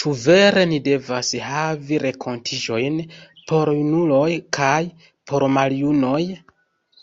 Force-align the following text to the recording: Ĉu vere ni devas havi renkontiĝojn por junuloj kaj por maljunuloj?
Ĉu 0.00 0.12
vere 0.20 0.62
ni 0.70 0.80
devas 0.88 1.30
havi 1.48 2.00
renkontiĝojn 2.04 2.98
por 3.52 3.72
junuloj 3.78 4.26
kaj 4.60 4.82
por 5.30 5.48
maljunuloj? 5.60 6.22